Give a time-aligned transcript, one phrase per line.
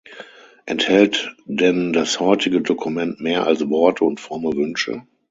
[0.65, 5.03] Enthält denn das heutige Dokument mehr als Worte und fromme Wünsche?